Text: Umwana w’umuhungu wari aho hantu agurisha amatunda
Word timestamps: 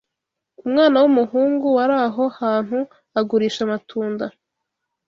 Umwana 0.65 0.97
w’umuhungu 1.03 1.65
wari 1.77 1.95
aho 2.07 2.23
hantu 2.39 2.79
agurisha 3.19 3.59
amatunda 3.67 4.25